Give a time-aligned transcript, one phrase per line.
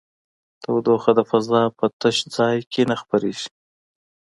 [0.63, 3.49] تودوخه د فضا په تش ځای کې نه خپرېږي.